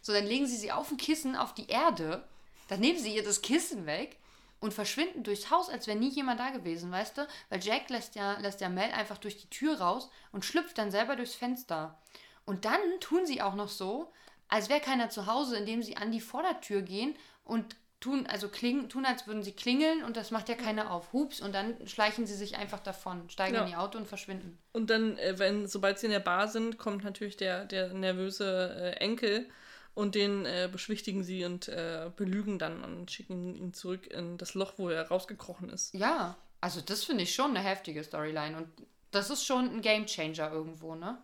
[0.00, 2.24] So, dann legen sie sie auf ein Kissen auf die Erde.
[2.68, 4.16] Dann nehmen sie ihr das Kissen weg
[4.60, 7.26] und verschwinden durchs Haus, als wäre nie jemand da gewesen, weißt du?
[7.50, 10.92] Weil Jack lässt ja, lässt ja Mel einfach durch die Tür raus und schlüpft dann
[10.92, 11.98] selber durchs Fenster.
[12.44, 14.12] Und dann tun sie auch noch so,
[14.48, 18.88] als wäre keiner zu Hause, indem sie an die Vordertür gehen und tun, also klingen,
[18.88, 21.12] tun, als würden sie klingeln und das macht ja keiner auf.
[21.12, 23.62] Hups, und dann schleichen sie sich einfach davon, steigen Ja.
[23.64, 24.58] in ihr Auto und verschwinden.
[24.72, 28.74] Und dann, äh, wenn, sobald sie in der Bar sind, kommt natürlich der, der nervöse
[28.76, 29.48] äh, Enkel
[29.94, 34.54] und den äh, beschwichtigen sie und äh, belügen dann und schicken ihn zurück in das
[34.54, 35.94] Loch, wo er rausgekrochen ist.
[35.94, 38.68] Ja, also das finde ich schon eine heftige Storyline und
[39.12, 41.22] das ist schon ein Gamechanger irgendwo, ne?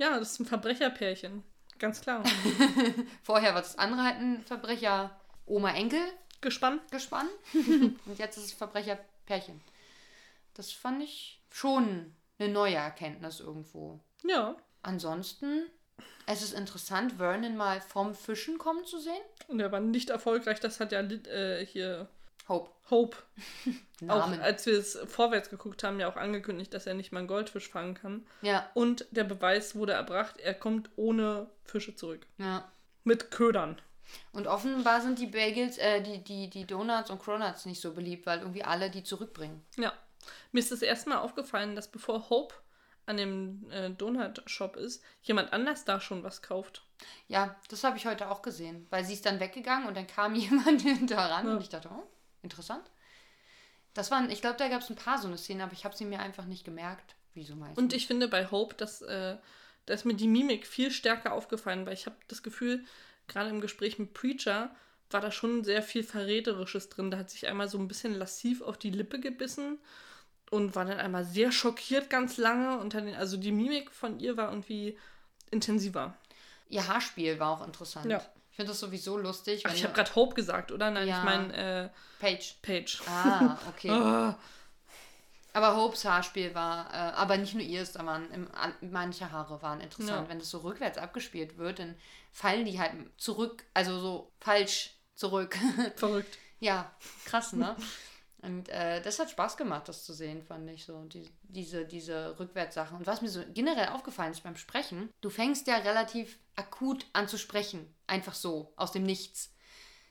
[0.00, 1.44] Ja, das ist ein Verbrecherpärchen.
[1.78, 2.24] Ganz klar.
[3.22, 6.00] Vorher war das andere halt ein Verbrecher Oma-Enkel
[6.40, 6.80] Gespannt?
[6.90, 9.60] gespannt und jetzt ist es Verbrecherpärchen.
[10.54, 14.00] Das fand ich schon eine neue Erkenntnis irgendwo.
[14.24, 14.56] Ja.
[14.82, 15.66] Ansonsten,
[16.24, 19.20] es ist interessant, Vernon mal vom Fischen kommen zu sehen.
[19.48, 20.60] Und er war nicht erfolgreich.
[20.60, 22.08] Das hat ja äh, hier
[22.50, 22.70] Hope.
[22.90, 23.16] Hope,
[24.00, 24.40] Namen.
[24.40, 27.28] auch als wir es vorwärts geguckt haben, ja auch angekündigt, dass er nicht mal einen
[27.28, 28.26] Goldfisch fangen kann.
[28.42, 32.26] ja, Und der Beweis wurde erbracht, er kommt ohne Fische zurück.
[32.38, 32.70] ja.
[33.04, 33.80] Mit Ködern.
[34.32, 38.26] Und offenbar sind die Bagels, äh, die, die, die Donuts und Cronuts nicht so beliebt,
[38.26, 39.64] weil irgendwie alle die zurückbringen.
[39.78, 39.92] Ja.
[40.52, 42.54] Mir ist das erste Mal aufgefallen, dass bevor Hope
[43.06, 46.82] an dem äh, Donut-Shop ist, jemand anders da schon was kauft.
[47.28, 50.34] Ja, das habe ich heute auch gesehen, weil sie ist dann weggegangen und dann kam
[50.34, 51.50] jemand hinterher Ja.
[51.52, 52.02] und ich dachte, oh,
[52.42, 52.90] interessant.
[53.94, 55.96] Das waren, ich glaube, da gab es ein paar so eine Szenen, aber ich habe
[55.96, 57.16] sie mir einfach nicht gemerkt.
[57.34, 57.78] Wieso meistens?
[57.78, 59.36] Und ich finde bei Hope, dass, äh,
[59.86, 62.84] da ist mir die Mimik viel stärker aufgefallen, weil ich habe das Gefühl,
[63.26, 64.74] gerade im Gespräch mit Preacher
[65.10, 67.10] war da schon sehr viel Verräterisches drin.
[67.10, 69.78] Da hat sich einmal so ein bisschen lassiv auf die Lippe gebissen
[70.50, 72.78] und war dann einmal sehr schockiert ganz lange.
[72.78, 74.96] Und dann, also die Mimik von ihr war irgendwie
[75.50, 76.16] intensiver.
[76.68, 78.06] Ihr Haarspiel war auch interessant.
[78.06, 78.24] Ja.
[78.60, 79.62] Ich finde das sowieso lustig.
[79.66, 80.90] Ach, ich habe gerade Hope gesagt, oder?
[80.90, 81.20] Nein, Ja.
[81.20, 81.88] ich meine äh,
[82.20, 82.56] Page.
[82.60, 82.98] Paige.
[83.08, 83.88] Ah, okay.
[83.90, 84.38] Ah,
[85.54, 88.50] Aber Hopes Haarspiel war, äh, aber nicht nur ihrs, da waren im,
[88.82, 90.24] manche Haare waren interessant.
[90.24, 90.28] Ja.
[90.28, 91.96] Wenn das so rückwärts abgespielt wird, dann
[92.32, 95.56] fallen die halt zurück, also so falsch zurück.
[95.96, 96.36] verrückt.
[96.58, 96.90] ja,
[97.24, 97.74] krass, ne?
[98.42, 101.02] Und äh, das hat Spaß gemacht, das zu sehen, fand ich so.
[101.04, 102.96] Die, diese, diese Rückwärtssachen.
[102.98, 107.28] Und was mir so generell aufgefallen ist beim Sprechen, du fängst ja relativ akut an
[107.28, 107.92] zu sprechen.
[108.06, 109.52] Einfach so, aus dem Nichts.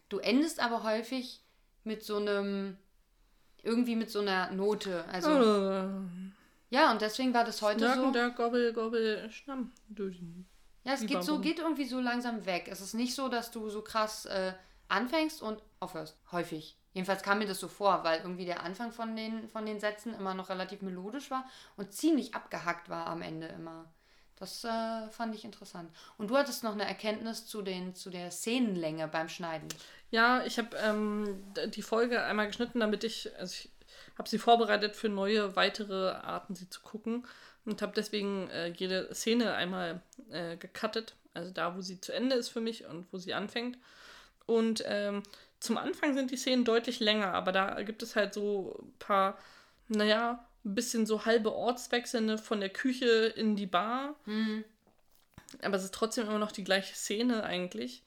[0.09, 1.43] Du endest aber häufig
[1.83, 2.77] mit so einem,
[3.63, 5.05] irgendwie mit so einer Note.
[5.05, 5.89] Also, Äh,
[6.71, 8.12] ja, und deswegen war das heute Nörken, so.
[8.12, 9.71] der Gobbel, Gobbel, Schnamm.
[10.83, 12.67] Ja, es geht so, geht irgendwie so langsam weg.
[12.71, 14.53] Es ist nicht so, dass du so krass äh,
[14.88, 16.17] anfängst und aufhörst.
[16.31, 16.77] Häufig.
[16.93, 20.13] Jedenfalls kam mir das so vor, weil irgendwie der Anfang von den, von den Sätzen
[20.15, 21.45] immer noch relativ melodisch war
[21.77, 23.91] und ziemlich abgehackt war am Ende immer.
[24.39, 25.91] Das äh, fand ich interessant.
[26.17, 29.67] Und du hattest noch eine Erkenntnis zu, den, zu der Szenenlänge beim Schneiden.
[30.12, 33.69] Ja, ich habe ähm, die Folge einmal geschnitten, damit ich, also ich
[34.17, 37.28] habe sie vorbereitet für neue, weitere Arten, sie zu gucken.
[37.65, 41.15] Und habe deswegen äh, jede Szene einmal äh, gecuttet.
[41.34, 43.78] Also da, wo sie zu Ende ist für mich und wo sie anfängt.
[44.45, 45.21] Und ähm,
[45.60, 49.38] zum Anfang sind die Szenen deutlich länger, aber da gibt es halt so ein paar,
[49.89, 54.15] naja, ein bisschen so halbe Ortswechsel ne, von der Küche in die Bar.
[55.61, 58.03] Aber es ist trotzdem immer noch die gleiche Szene eigentlich.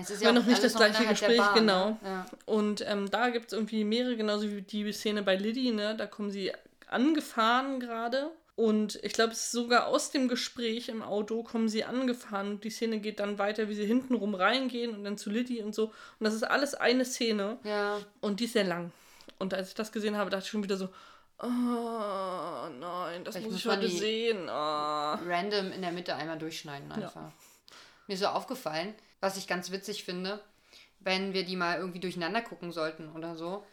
[0.00, 1.90] Es ist War noch nicht das gleiche Gespräch, Bar, genau.
[1.90, 1.98] Ne?
[2.02, 2.26] Ja.
[2.46, 5.96] Und ähm, da gibt es irgendwie mehrere, genauso wie die Szene bei Liddy, ne?
[5.96, 6.52] Da kommen sie
[6.88, 8.30] angefahren gerade.
[8.56, 12.64] Und ich glaube, es ist sogar aus dem Gespräch im Auto kommen sie angefahren und
[12.64, 15.86] die Szene geht dann weiter, wie sie hintenrum reingehen und dann zu Liddy und so.
[15.86, 17.98] Und das ist alles eine Szene ja.
[18.20, 18.92] und die ist sehr lang.
[19.38, 20.88] Und als ich das gesehen habe, dachte ich schon wieder so,
[21.44, 24.48] oh nein, das Vielleicht muss ich heute sehen.
[24.48, 25.20] ah.
[25.26, 27.32] random in der Mitte einmal durchschneiden einfach.
[28.06, 30.40] Mir ist so aufgefallen, was ich ganz witzig finde,
[31.00, 33.64] wenn wir die mal irgendwie durcheinander gucken sollten oder so.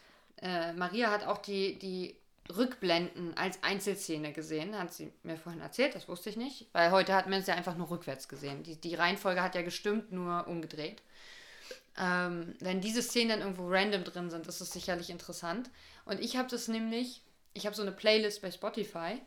[0.41, 2.15] Äh, Maria hat auch die, die
[2.55, 7.13] Rückblenden als Einzelszene gesehen, hat sie mir vorhin erzählt, das wusste ich nicht, weil heute
[7.13, 8.63] hat man es ja einfach nur rückwärts gesehen.
[8.63, 11.01] Die, die Reihenfolge hat ja gestimmt, nur umgedreht.
[11.97, 15.69] Ähm, wenn diese Szenen dann irgendwo random drin sind, ist es sicherlich interessant.
[16.05, 17.21] Und ich habe das nämlich,
[17.53, 19.21] ich habe so eine Playlist bei Spotify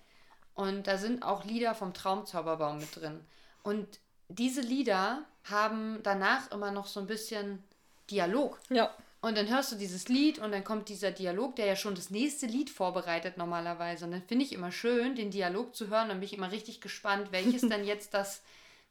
[0.55, 3.21] und da sind auch Lieder vom Traumzauberbaum mit drin.
[3.63, 3.87] Und
[4.29, 7.63] diese Lieder haben danach immer noch so ein bisschen
[8.11, 8.59] Dialog.
[8.71, 11.95] Ja, Und dann hörst du dieses Lied und dann kommt dieser Dialog, der ja schon
[11.95, 14.05] das nächste Lied vorbereitet normalerweise.
[14.05, 16.09] Und dann finde ich immer schön, den Dialog zu hören.
[16.09, 18.43] Dann bin ich immer richtig gespannt, welches dann jetzt das,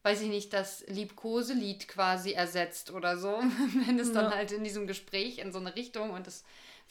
[0.03, 3.29] weiß ich nicht, das Liebkoselied quasi ersetzt oder so.
[3.85, 4.35] Wenn es dann Ja.
[4.35, 6.43] halt in diesem Gespräch in so eine Richtung und das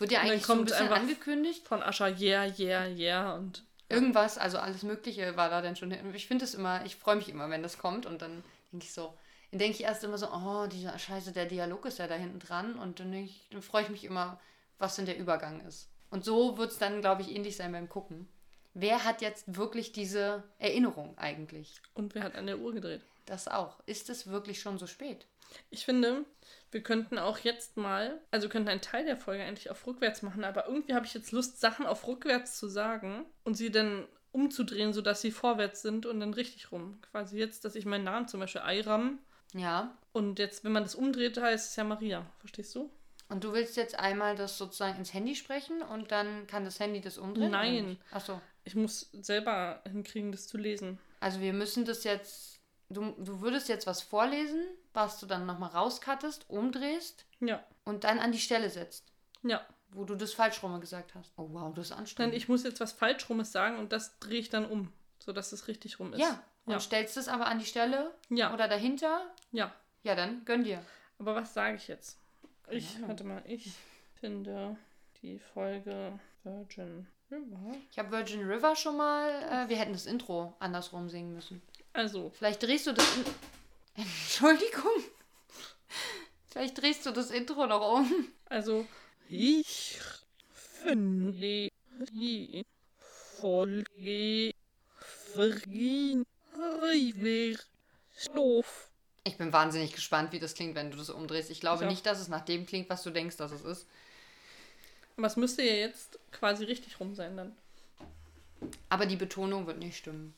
[0.03, 1.67] wird ja eigentlich so ein bisschen angekündigt.
[1.67, 5.93] von Ascha, yeah, yeah, yeah und Irgendwas, also alles Mögliche war da dann schon.
[6.15, 8.93] Ich finde es immer, ich freue mich immer, wenn das kommt und dann denke ich
[8.93, 9.13] so,
[9.51, 12.39] dann denke ich erst immer so, oh, dieser Scheiße, der Dialog ist ja da hinten
[12.39, 14.41] dran und dann, ich- dann freue ich mich immer,
[14.79, 15.89] was denn der Übergang ist.
[16.11, 18.29] Und so wird es dann, glaube ich, ähnlich sein beim Gucken.
[18.73, 21.75] Wer hat jetzt wirklich diese Erinnerung eigentlich?
[21.93, 23.03] und wer hat an der Uhr gedreht?
[23.27, 23.77] Das auch.
[23.85, 25.27] Ist es wirklich schon so spät?
[25.71, 26.25] Ich finde,
[26.71, 30.45] wir könnten auch jetzt mal, also könnten einen Teil der Folge eigentlich auf rückwärts machen,
[30.45, 34.93] aber irgendwie habe ich jetzt Lust, Sachen auf rückwärts zu sagen und sie dann umzudrehen,
[34.95, 36.99] sodass sie vorwärts sind und dann richtig rum.
[37.11, 39.19] Quasi jetzt, dass ich meinen Namen zum Beispiel Ayram
[39.53, 39.97] Ja.
[40.13, 42.25] und jetzt, wenn man das umdreht, heißt es ja Maria.
[42.39, 42.91] Verstehst du?
[43.29, 47.01] Und du willst jetzt einmal das sozusagen ins Handy sprechen und dann kann das Handy
[47.01, 47.51] das umdrehen?
[47.51, 47.99] Nein.
[48.11, 48.41] Ach so.
[48.65, 50.99] Ich muss selber hinkriegen, das zu lesen.
[51.21, 52.61] Also wir müssen das jetzt.
[52.91, 54.61] Du, du würdest jetzt was vorlesen,
[54.95, 59.65] was du dann nochmal rauskattest, umdrehst Ja, und dann an die Stelle setzt, ja.
[59.91, 61.33] wo du das falsch rum gesagt hast.
[61.37, 62.35] Oh wow, das ist Dann anstrengend.
[62.35, 65.69] ich muss jetzt was falsch rummes sagen und das drehe ich dann um, sodass es
[65.69, 66.21] richtig rum ist.
[66.21, 66.81] ja, und Ja.
[66.81, 68.53] stellst es aber an die Stelle Ja.
[68.55, 69.31] oder dahinter.
[69.51, 69.73] Ja.
[70.05, 70.85] Ja, dann gönn dir.
[71.19, 72.19] Aber was sage ich jetzt?
[72.71, 73.09] Ich, Ahnung.
[73.09, 73.73] warte mal, ich
[74.21, 74.77] finde
[75.23, 77.77] die Folge Virgin River.
[77.91, 79.31] Ich habe Virgin River schon mal.
[79.31, 81.63] Äh, wir hätten das Intro andersrum singen müssen.
[81.93, 83.17] Also, Vielleicht drehst du das.
[83.17, 83.25] In
[83.95, 85.03] Entschuldigung.
[86.51, 88.29] Vielleicht drehst du das Intro noch um.
[88.47, 88.87] also,
[89.29, 89.99] ich
[90.55, 91.69] finde
[92.13, 92.65] die
[93.41, 94.53] Folge
[98.35, 98.89] doof.
[99.25, 101.51] Ich bin wahnsinnig gespannt, wie das klingt, wenn du das umdrehst.
[101.51, 103.87] Ich glaube Ich nicht, dass es nach dem klingt, was du denkst, dass es ist.
[105.17, 107.57] Aber es müsste ja jetzt quasi richtig rum sein dann.
[108.89, 110.35] Aber die Betonung wird nicht stimmen.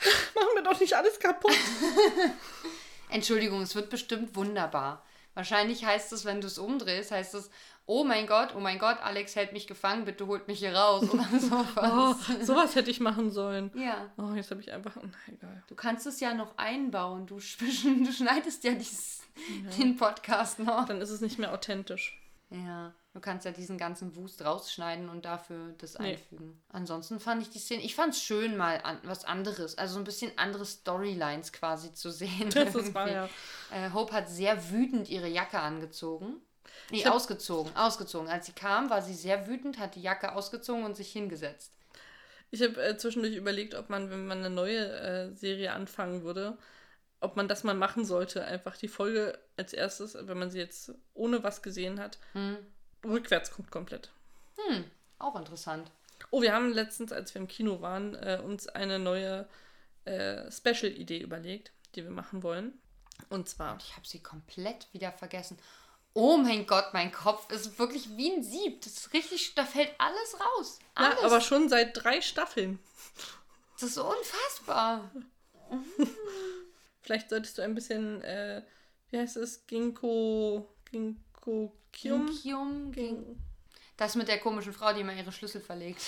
[0.34, 1.52] Machen wir doch nicht alles kaputt.
[3.10, 5.04] Entschuldigung, es wird bestimmt wunderbar.
[5.34, 7.50] Wahrscheinlich heißt es, wenn du es umdrehst, heißt es,
[7.86, 11.08] oh mein Gott, oh mein Gott, Alex hält mich gefangen, bitte holt mich hier raus
[11.08, 12.16] oder Oh, sowas.
[12.46, 13.70] sowas hätte ich machen sollen.
[13.74, 14.10] Ja.
[14.16, 14.96] Oh, jetzt habe ich einfach.
[14.96, 15.62] Na, egal.
[15.68, 17.26] Du kannst es ja noch einbauen.
[17.26, 19.22] Du, du schneidest ja dieses,
[19.78, 20.84] den Podcast noch.
[20.86, 22.20] Dann ist es nicht mehr authentisch.
[22.50, 26.12] Ja, du kannst ja diesen ganzen Wust rausschneiden und dafür das Nee.
[26.12, 26.62] einfügen.
[26.68, 30.04] Ansonsten fand ich die Szene, ich fand es schön, mal an, was anderes, also ein
[30.04, 32.50] bisschen andere Storylines quasi zu sehen.
[32.54, 33.28] Das ist wahr, ja.
[33.72, 36.40] Äh, Hope hat sehr wütend ihre Jacke angezogen.
[36.90, 38.28] Nee, hab- ausgezogen, ausgezogen.
[38.28, 41.72] Als sie kam, war sie sehr wütend, hat die Jacke ausgezogen und sich hingesetzt.
[42.52, 46.58] Ich habe äh, zwischendurch überlegt, ob man, wenn man eine neue äh, Serie anfangen würde,
[47.20, 48.44] ob man das mal machen sollte.
[48.44, 52.56] Einfach die Folge als erstes, wenn man sie jetzt ohne was gesehen hat, Hm.
[53.04, 54.10] Rückwärts guckt komplett.
[54.56, 54.84] Hm,
[55.18, 55.90] auch interessant.
[56.30, 59.48] Oh, wir haben letztens, als wir im Kino waren, äh, uns eine neue
[60.04, 62.78] äh, Special-Idee überlegt, die wir machen wollen.
[63.28, 65.58] Und zwar, Ich habe sie komplett wieder vergessen.
[66.12, 68.82] Oh mein Gott, mein Kopf ist wirklich wie ein Sieb.
[68.82, 70.78] Das ist richtig, da fällt alles raus.
[70.98, 71.22] ja, Alles.
[71.22, 72.78] aber schon seit drei Staffeln.
[73.74, 75.10] das ist unfassbar.
[77.02, 78.62] Vielleicht solltest du ein bisschen, äh,
[79.10, 82.26] wie heißt es, Ginkgo, Ginkgo Kium?
[82.26, 83.38] Ginkium, Gin Gin-
[83.96, 86.02] Das mit der komischen Frau, die immer ihre Schlüssel verlegt.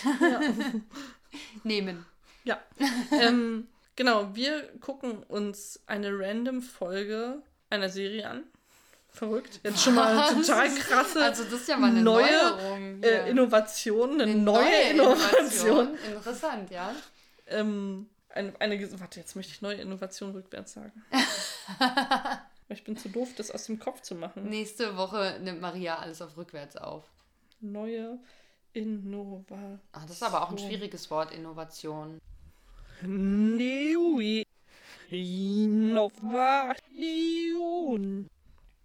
[1.64, 2.04] Nehmen.
[2.44, 2.60] Ja.
[3.12, 8.44] ähm, genau, wir gucken uns eine random Folge einer Serie an.
[9.10, 9.60] Verrückt.
[9.62, 13.28] Jetzt schon mal total krasse Also das ist ja mal eine neue äh.
[13.30, 15.98] Innovation, eine, neue, Innovation.
[16.06, 16.94] Interessant, ja.
[17.46, 21.04] Ähm, eine, eine, warte, jetzt möchte ich neue Innovation rückwärts sagen.
[22.68, 24.48] ich bin zu doof, das aus dem Kopf zu machen.
[24.48, 27.04] Nächste Woche nimmt Maria alles auf rückwärts auf.
[27.60, 28.18] Neue
[28.72, 29.80] Innovation.
[29.92, 32.18] Ah, das ist aber auch ein schwieriges Wort, Innovation.
[33.02, 34.44] Neue
[35.10, 36.82] Innovation.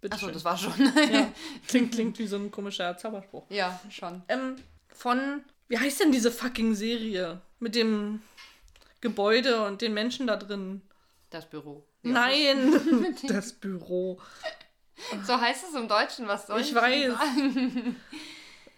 [0.00, 0.72] Bitte Achso, das war schon.
[1.12, 1.32] Ja,
[1.66, 3.44] klingt, klingt wie so ein komischer Zauberspruch.
[3.50, 4.22] ja, schon.
[4.28, 4.56] Ähm,
[4.88, 7.40] von, wie heißt denn diese fucking Serie?
[7.58, 8.22] Mit dem
[9.00, 10.82] Gebäude und den Menschen da drin.
[11.30, 11.84] Das Büro.
[12.02, 14.20] Nein, das Büro.
[15.24, 17.12] So heißt es im Deutschen, was soll Ich ich, weiß.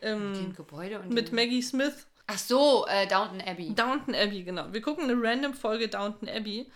[0.03, 2.07] Ähm, Dem Gebäude und mit dem- Maggie Smith.
[2.27, 3.75] Ach so, äh, Downton Abbey.
[3.75, 4.73] Downton Abbey, genau.
[4.73, 6.71] Wir gucken eine random Folge Downton Abbey.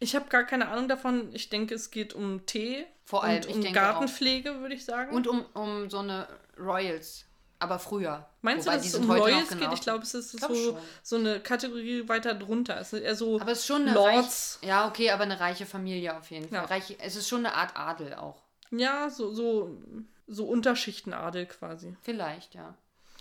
[0.00, 1.30] Ich habe gar keine Ahnung davon.
[1.32, 4.84] Ich denke, es geht um Tee Vor allem, und ich um denke Gartenpflege, würde ich
[4.84, 5.14] sagen.
[5.14, 7.24] Und um, um so eine Royals.
[7.60, 8.28] Aber früher.
[8.40, 9.58] Meinst Wobei, du, dass es um Royals geht?
[9.58, 9.74] genauso.
[9.74, 10.76] Ich glaube, es ist Glaub so, schon.
[11.02, 12.78] so eine Kategorie weiter drunter.
[12.80, 14.58] Es ist eher so Aber es ist schon eine Lords.
[14.62, 16.58] Reich, Ja, okay, aber eine reiche Familie auf jeden Fall.
[16.58, 16.64] Ja.
[16.66, 18.42] Reich, es ist schon eine Art Adel auch.
[18.70, 19.76] Ja, so, so,
[20.28, 21.96] so Unterschichtenadel quasi.
[22.02, 22.74] Vielleicht, ja.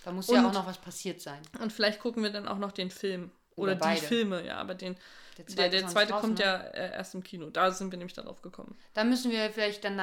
[0.06, 1.42] Da muss Und- ja auch noch was passiert sein.
[1.60, 3.32] Und vielleicht gucken wir dann auch noch den Film.
[3.56, 4.02] Oder Oder, die.
[4.02, 4.96] Filme, ja, aber den,
[5.38, 7.50] Der der, zweite der noch zweite nicht kommt draußen, ja äh, erst im Kino.
[7.50, 8.78] Da sind wir nämlich darauf gekommen.
[8.94, 10.02] Da müssen wir vielleicht dann,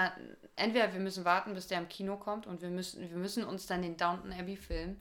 [0.57, 3.67] entweder wir müssen warten, bis der im Kino kommt und wir müssen, wir müssen uns
[3.67, 4.97] dann den Downton Abbey Film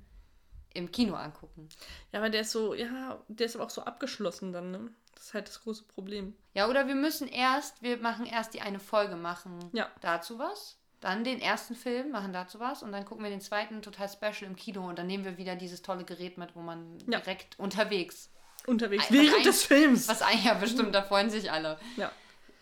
[0.73, 1.69] im Kino angucken.
[2.11, 4.89] Ja, aber der ist so, ja, der ist aber auch so abgeschlossen dann, ne?
[5.13, 6.35] Das ist halt das große Problem.
[6.53, 9.87] Ja, oder wir müssen erst, wir machen erst die eine Folge, machen Ja.
[10.01, 13.81] dazu was, dann den ersten Film, machen dazu was und dann gucken wir den zweiten
[13.81, 16.97] total special im Kino und dann nehmen wir wieder dieses tolle Gerät mit, wo man
[17.07, 17.19] Ja.
[17.19, 18.31] direkt unterwegs,
[18.67, 19.03] Unterwegs.
[19.05, 20.07] Was Während ein- des Films.
[20.07, 21.77] was eigentlich ja bestimmt, da freuen sich alle.
[21.97, 22.11] Ja.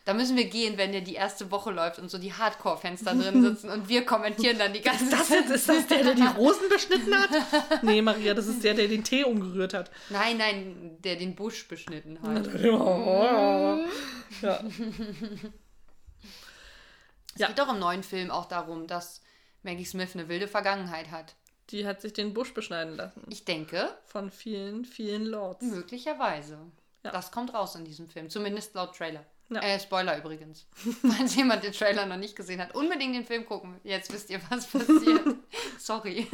[0.03, 3.13] Da müssen wir gehen, wenn der die erste Woche läuft und so die Hardcore-Fans da
[3.13, 5.41] drin sitzen und wir kommentieren dann die ganze Das Zeit.
[5.41, 7.29] jetzt, ist das der, der die Rosen beschnitten hat?
[7.83, 9.91] Nee, Maria, das ist der, der den Tee umgerührt hat.
[10.09, 12.47] Nein, nein, der den Busch beschnitten hat.
[14.41, 14.59] Ja.
[17.33, 17.47] Es Ja.
[17.47, 19.21] geht doch im neuen Film auch darum, dass
[19.63, 21.35] Maggie Smith eine wilde Vergangenheit hat.
[21.71, 23.23] Die hat sich den Busch beschneiden lassen.
[23.29, 25.63] Ich denke, Von vielen, vielen Lords.
[25.65, 26.57] möglicherweise.
[27.03, 27.11] Ja.
[27.11, 28.29] Das kommt raus in diesem Film.
[28.29, 29.25] Zumindest laut Trailer.
[29.49, 29.59] Ja.
[29.61, 30.65] Äh, Spoiler übrigens.
[31.01, 33.79] Falls jemand den Trailer noch nicht gesehen hat, unbedingt den Film gucken.
[33.83, 35.23] Jetzt wisst ihr, was passiert.
[35.79, 36.27] Sorry.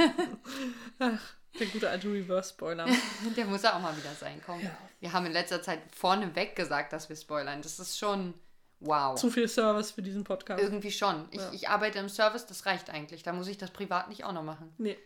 [1.60, 2.86] Der gute alte Reverse-Spoiler.
[3.36, 4.42] Der muss ja auch mal wieder sein.
[4.46, 4.62] Komm.
[5.00, 7.62] Wir haben in letzter Zeit vorneweg gesagt, dass wir spoilern.
[7.62, 8.34] Das ist schon
[8.80, 9.18] wow.
[9.20, 10.62] Zu viel Service für diesen Podcast.
[10.62, 11.28] Irgendwie schon.
[11.32, 11.52] Ich, Ja.
[11.54, 13.24] ich arbeite im Service, das reicht eigentlich.
[13.24, 14.72] Da muss ich das privat nicht auch noch machen.
[14.78, 14.98] Nee.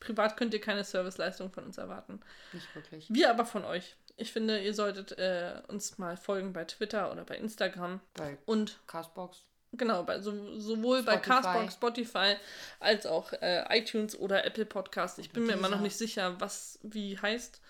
[0.00, 2.20] Privat könnt ihr keine Serviceleistung von uns erwarten.
[2.52, 3.06] Nicht wirklich.
[3.08, 3.96] Wir aber von euch.
[4.16, 8.00] Ich finde, ihr solltet äh, uns mal folgen bei Twitter oder bei Instagram.
[8.14, 9.44] Bei Und Castbox.
[9.72, 11.28] genau, bei, so, sowohl bei Spotify.
[11.28, 12.36] Castbox, Spotify
[12.80, 15.18] als auch äh, iTunes oder Apple Podcast.
[15.18, 17.60] Ich bin mir immer noch nicht sicher, was wie heißt.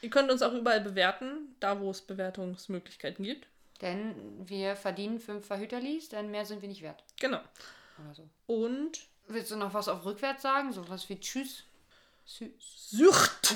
[0.00, 3.48] Ihr könnt uns auch überall bewerten, da wo es Bewertungsmöglichkeiten gibt.
[3.80, 4.14] Denn
[4.48, 7.02] wir verdienen fünf Verhüterlis, denn mehr sind wir nicht wert.
[7.20, 7.40] Genau.
[8.12, 8.28] So.
[8.46, 10.72] Und Willst du noch was auf rückwärts sagen?
[10.72, 11.64] So was wie Tschüss?
[12.24, 13.54] Sü Sucht!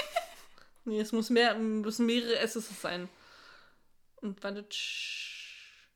[0.84, 3.08] nee, es muss mehr, müssen mehrere S's sein.
[4.16, 5.88] Und warte, tsch,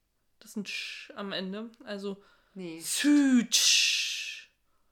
[0.45, 1.71] ist ein Sch am Ende.
[1.85, 2.23] Also
[2.59, 2.81] Nee.
[2.81, 4.49] Sütsch.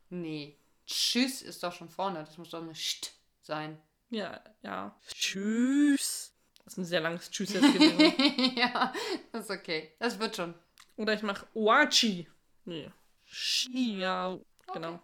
[0.09, 0.57] Nee.
[0.87, 2.21] Tschüss ist doch schon vorne.
[2.21, 3.83] Das muss doch eine St sein.
[4.09, 4.97] Ja, ja.
[5.12, 6.33] Tschüss.
[6.64, 8.55] Das ist ein sehr langes Tschüss jetzt gewesen.
[8.57, 8.92] ja,
[9.33, 9.97] das ist okay.
[9.99, 10.55] Das wird schon.
[10.97, 12.29] Oder ich mache Oachi.
[12.66, 12.88] Nee.
[13.26, 14.38] Shi, ja,
[14.72, 15.00] genau.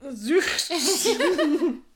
[0.00, 0.70] Süß.